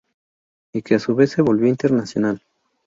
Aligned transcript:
Y 0.73 0.81
que 0.81 0.95
a 0.95 0.99
su 0.99 1.13
vez 1.13 1.29
se 1.29 1.43
volvió 1.43 1.67
internacional. 1.67 2.41